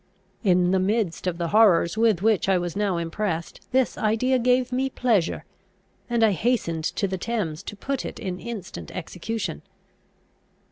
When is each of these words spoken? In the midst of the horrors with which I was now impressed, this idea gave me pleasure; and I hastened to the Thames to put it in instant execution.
In 0.43 0.71
the 0.71 0.79
midst 0.79 1.27
of 1.27 1.37
the 1.37 1.49
horrors 1.49 1.95
with 1.95 2.23
which 2.23 2.49
I 2.49 2.57
was 2.57 2.75
now 2.75 2.97
impressed, 2.97 3.61
this 3.71 3.99
idea 3.99 4.39
gave 4.39 4.71
me 4.71 4.89
pleasure; 4.89 5.45
and 6.09 6.23
I 6.23 6.31
hastened 6.31 6.85
to 6.85 7.07
the 7.07 7.19
Thames 7.19 7.61
to 7.61 7.75
put 7.75 8.03
it 8.03 8.17
in 8.17 8.39
instant 8.39 8.89
execution. 8.89 9.61